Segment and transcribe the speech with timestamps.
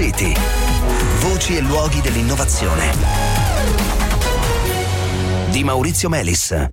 [0.00, 0.32] City.
[1.22, 2.92] Voci e luoghi dell'innovazione.
[5.50, 6.68] Di Maurizio Melis.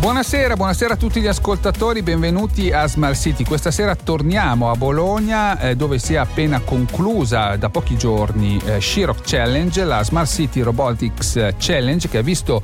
[0.00, 3.44] Buonasera, buonasera a tutti gli ascoltatori, benvenuti a Smart City.
[3.44, 8.80] Questa sera torniamo a Bologna eh, dove si è appena conclusa da pochi giorni eh,
[8.80, 12.60] Shirock Challenge, la Smart City Robotics Challenge che ha visto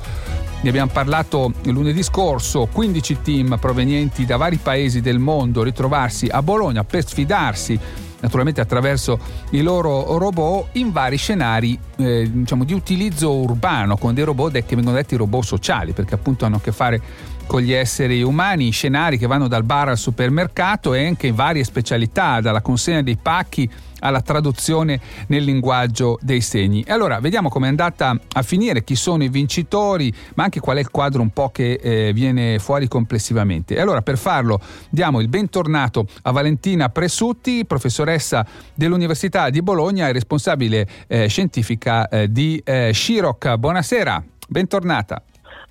[0.59, 6.43] ne abbiamo parlato lunedì scorso, 15 team provenienti da vari paesi del mondo ritrovarsi a
[6.43, 7.79] Bologna per sfidarsi
[8.21, 9.19] naturalmente attraverso
[9.51, 14.75] i loro robot in vari scenari eh, diciamo, di utilizzo urbano con dei robot che
[14.75, 17.01] vengono detti robot sociali perché appunto hanno a che fare
[17.47, 22.41] con gli esseri umani, scenari che vanno dal bar al supermercato e anche varie specialità,
[22.41, 23.69] dalla consegna dei pacchi
[24.01, 26.83] alla traduzione nel linguaggio dei segni.
[26.83, 30.77] E allora vediamo come è andata a finire, chi sono i vincitori, ma anche qual
[30.77, 33.75] è il quadro un po' che eh, viene fuori complessivamente.
[33.75, 40.13] E allora per farlo diamo il bentornato a Valentina Presutti, professoressa dell'Università di Bologna e
[40.13, 43.55] responsabile eh, scientifica eh, di eh, Shiroc.
[43.55, 45.23] Buonasera, bentornata.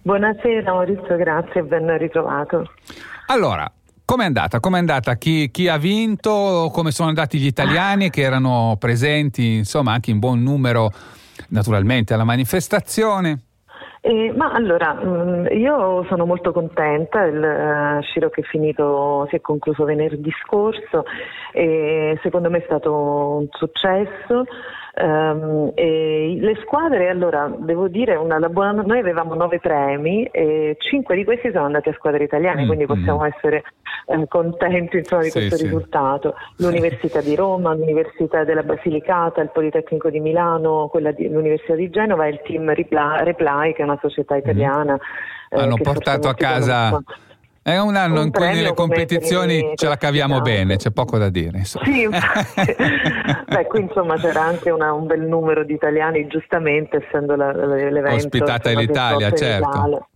[0.03, 2.71] Buonasera Maurizio, grazie e ben ritrovato.
[3.27, 3.71] Allora,
[4.11, 4.59] Com'è andata?
[4.59, 5.15] Com'è andata?
[5.15, 6.69] Chi, chi, ha vinto?
[6.73, 10.91] Come sono andati gli italiani che erano presenti, insomma, anche in buon numero,
[11.51, 13.43] naturalmente, alla manifestazione?
[14.01, 19.37] Eh, ma allora, mm, io sono molto contenta, il uh, Sciro che è finito, si
[19.37, 21.05] è concluso venerdì scorso
[21.53, 24.45] e secondo me è stato un successo.
[24.93, 31.25] Um, le squadre, allora, devo dire, una, buona, noi avevamo nove premi e cinque di
[31.25, 33.27] questi sono andati a squadre italiane, mm, quindi possiamo mm.
[33.27, 33.63] essere
[34.07, 35.63] eh, contenti insomma, di sì, questo sì.
[35.65, 36.35] risultato.
[36.57, 42.31] L'Università di Roma, l'Università della Basilicata, il Politecnico di Milano, di, l'Università di Genova e
[42.31, 44.43] il team Reply, Reply che è una società mm-hmm.
[44.43, 44.95] italiana.
[44.95, 45.59] Mm.
[45.59, 46.89] Eh, Hanno portato a casa...
[46.91, 47.29] Conosco
[47.73, 51.29] è un anno un in cui nelle competizioni ce la caviamo bene, c'è poco da
[51.29, 51.59] dire.
[51.59, 51.85] Insomma.
[51.85, 52.09] Sì,
[53.49, 58.15] Beh, qui insomma c'era anche una, un bel numero di italiani, giustamente essendo la, l'evento.
[58.15, 60.07] Ospitata l'Italia, certo.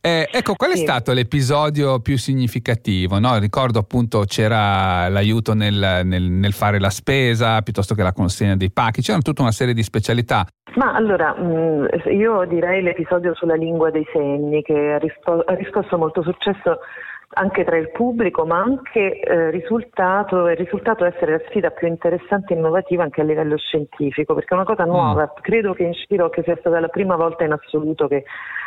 [0.00, 0.82] Eh, ecco, qual è sì.
[0.82, 3.18] stato l'episodio più significativo?
[3.18, 3.38] No?
[3.38, 8.70] Ricordo appunto c'era l'aiuto nel, nel, nel, fare la spesa piuttosto che la consegna dei
[8.70, 10.46] pacchi, c'erano tutta una serie di specialità.
[10.76, 15.96] Ma allora, mm, io direi l'episodio sulla lingua dei segni che ha, rispo- ha riscosso
[15.96, 16.78] molto successo
[17.34, 22.54] anche tra il pubblico, ma anche eh, risultato, è risultato essere la sfida più interessante
[22.54, 25.24] e innovativa anche a livello scientifico, perché è una cosa nuova.
[25.24, 25.40] Mm.
[25.40, 28.24] Credo che in Shiro che sia stata la prima volta in assoluto che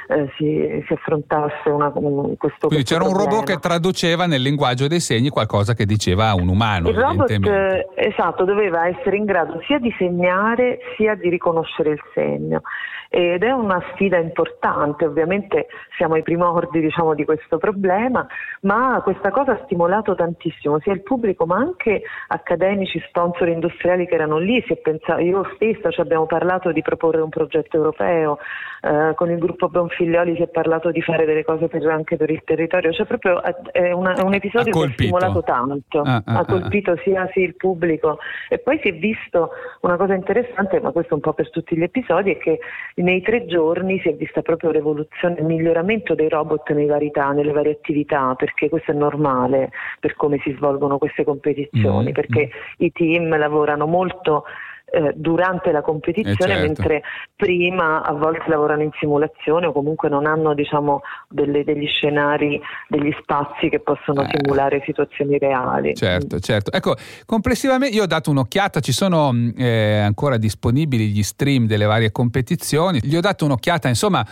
[0.07, 3.23] eh, si, si, affrontasse una, un, questo Quindi c'era problema.
[3.23, 6.89] un robot che traduceva nel linguaggio dei segni qualcosa che diceva un umano.
[6.89, 12.01] Il robot, eh, esatto, doveva essere in grado sia di segnare sia di riconoscere il
[12.13, 12.61] segno
[13.09, 18.27] ed è una sfida importante, ovviamente siamo ai primordi diciamo, di questo problema,
[18.61, 24.15] ma questa cosa ha stimolato tantissimo sia il pubblico ma anche accademici, sponsor industriali che
[24.15, 28.39] erano lì, pensato, io stessa ci abbiamo parlato di proporre un progetto europeo,
[28.81, 32.29] eh, con il gruppo Bonfiglioli si è parlato di fare delle cose per, anche per
[32.29, 36.23] il territorio, cioè proprio è, una, è un episodio che ha stimolato tanto, ah, ah,
[36.25, 36.97] ha ah, colpito ah.
[37.03, 39.49] sia sì, il pubblico e poi si è visto
[39.81, 42.59] una cosa interessante, ma questo un po' per tutti gli episodi, è che
[42.95, 47.51] nei tre giorni si è vista proprio l'evoluzione, il miglioramento dei robot nei varietà, nelle
[47.51, 52.85] varie attività, perché questo è normale per come si svolgono queste competizioni, mm, perché mm.
[52.85, 54.43] i team lavorano molto
[54.89, 56.61] eh, durante la competizione, eh certo.
[56.61, 57.01] mentre
[57.35, 63.13] prima a volte lavorano in simulazione o comunque non hanno diciamo, delle, degli scenari, degli
[63.19, 64.29] spazi che possono eh.
[64.31, 65.93] simulare situazioni reali.
[65.93, 66.71] Certo, certo.
[66.71, 71.85] Ecco, complessivamente io ho dato un'occhiata, ci sono mm, eh, ancora disponibili gli stream delle
[71.85, 74.25] varie competizioni, gli ho dato un'occhiata, insomma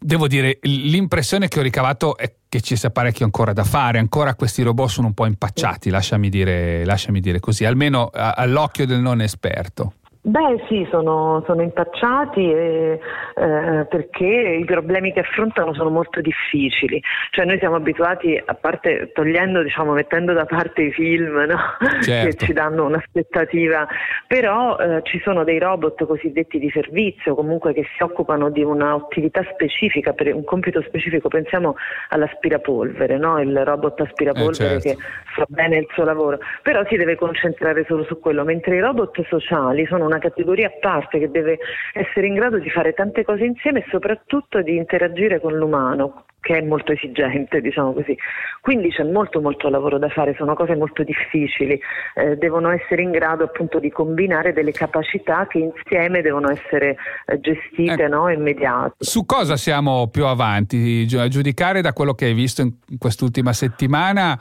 [0.00, 4.34] devo dire, l'impressione che ho ricavato è che ci sia parecchio ancora da fare, ancora
[4.34, 9.20] questi robot sono un po' impacciati, lasciami dire, lasciami dire così, almeno all'occhio del non
[9.20, 9.94] esperto.
[10.22, 13.00] Beh sì, sono, sono impacciati e,
[13.36, 14.26] eh, perché
[14.60, 17.02] i problemi che affrontano sono molto difficili.
[17.30, 21.58] Cioè noi siamo abituati, a parte togliendo, diciamo, mettendo da parte i film no?
[22.02, 22.36] certo.
[22.36, 23.88] che ci danno un'aspettativa,
[24.26, 29.42] però eh, ci sono dei robot cosiddetti di servizio, comunque che si occupano di un'attività
[29.54, 31.76] specifica, per un compito specifico, pensiamo
[32.10, 33.40] all'aspirapolvere, no?
[33.40, 35.00] il robot aspirapolvere eh, certo.
[35.00, 38.80] che fa bene il suo lavoro, però si deve concentrare solo su quello, mentre i
[38.80, 41.58] robot sociali sono una categoria a parte che deve
[41.92, 46.56] essere in grado di fare tante cose insieme e soprattutto di interagire con l'umano che
[46.56, 48.16] è molto esigente, diciamo così.
[48.60, 51.80] Quindi c'è molto molto lavoro da fare, sono cose molto difficili,
[52.14, 56.96] eh, devono essere in grado appunto di combinare delle capacità che insieme devono essere
[57.26, 58.96] eh, gestite eh, no, e mediate.
[58.98, 61.06] Su cosa siamo più avanti?
[61.16, 64.38] A giudicare da quello che hai visto in quest'ultima settimana,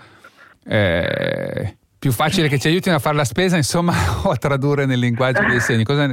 [0.65, 3.93] eh, più facile che ci aiutino a fare la spesa, insomma,
[4.23, 5.83] o a tradurre nel linguaggio dei segni?
[5.83, 6.09] Cosa...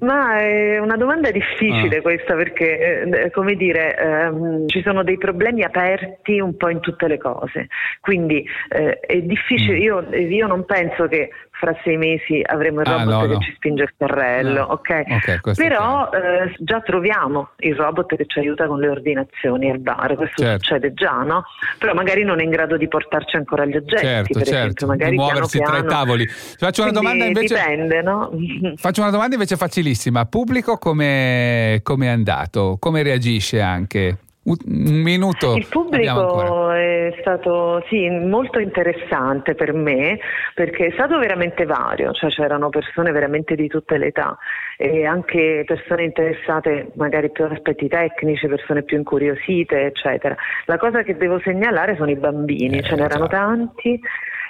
[0.00, 2.02] Ma è una domanda difficile ah.
[2.02, 7.08] questa perché, eh, come dire, ehm, ci sono dei problemi aperti un po' in tutte
[7.08, 7.66] le cose.
[8.00, 9.82] Quindi eh, è difficile, mm.
[9.82, 11.30] io, io non penso che
[11.64, 13.38] fra sei mesi avremo il ah, robot no, no.
[13.38, 14.64] che ci spinge il carrello, no.
[14.64, 15.02] ok?
[15.08, 20.14] okay Però eh, già troviamo il robot che ci aiuta con le ordinazioni al bar,
[20.14, 20.64] questo certo.
[20.64, 21.44] succede già, no?
[21.78, 24.58] Però magari non è in grado di portarci ancora gli oggetti, certo, per certo.
[24.58, 26.26] esempio, magari di muoversi piano, tra i tavoli.
[26.28, 26.92] Faccio una
[27.24, 28.30] invece dipende, no?
[28.76, 30.26] Faccio una domanda invece facilissima.
[30.26, 32.76] Pubblico come è andato?
[32.78, 34.18] Come reagisce anche?
[34.46, 34.58] Un
[35.02, 35.54] minuto.
[35.54, 40.18] Il pubblico è stato sì, molto interessante per me
[40.54, 44.36] perché è stato veramente vario, cioè c'erano persone veramente di tutte le età
[44.76, 50.36] e anche persone interessate magari più ad aspetti tecnici, persone più incuriosite, eccetera.
[50.66, 53.36] La cosa che devo segnalare sono i bambini, eh, ce n'erano già.
[53.38, 53.98] tanti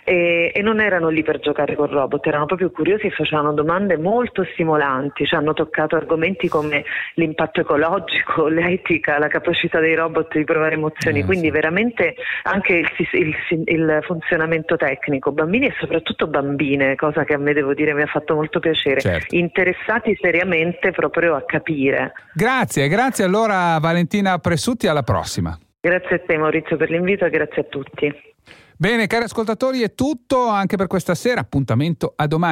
[0.04, 3.96] e, e, non erano lì per giocare con robot, erano proprio curiosi e facevano domande
[3.96, 6.84] molto stimolanti, ci hanno toccato argomenti come
[7.14, 11.52] l'impatto ecologico, l'etica, la capacità dei robot di provare emozioni, eh, quindi sì.
[11.52, 13.34] veramente anche il, il,
[13.64, 18.06] il, funzionamento tecnico, bambini e soprattutto bambine, cosa che a me devo dire mi ha
[18.06, 19.34] fatto molto piacere, certo.
[19.34, 22.12] interessati seriamente proprio a capire.
[22.34, 25.58] Grazie, grazie allora Valentina Pressutti, alla prossima.
[25.80, 28.33] Grazie a te Maurizio per l'invito e grazie a tutti.
[28.76, 31.40] Bene, cari ascoltatori, è tutto anche per questa sera.
[31.40, 32.42] Appuntamento a domani.